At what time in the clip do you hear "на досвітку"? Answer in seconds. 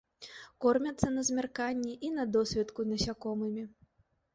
2.19-2.91